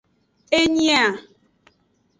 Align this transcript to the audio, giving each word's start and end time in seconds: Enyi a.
Enyi 0.59 0.85
a. 1.01 1.03